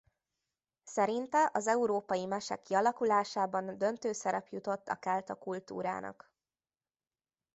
[0.83, 6.31] Szerinte az európai mese kialakulásában döntő szerep jutott a kelta kultúrának.